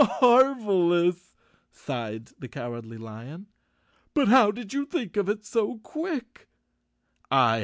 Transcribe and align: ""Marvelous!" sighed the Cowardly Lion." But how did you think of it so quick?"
""Marvelous!" 0.21 1.31
sighed 1.71 2.31
the 2.39 2.47
Cowardly 2.47 2.97
Lion." 2.97 3.45
But 4.15 4.29
how 4.29 4.49
did 4.49 4.73
you 4.73 4.83
think 4.83 5.15
of 5.15 5.29
it 5.29 5.45
so 5.45 5.77
quick?" 5.77 6.47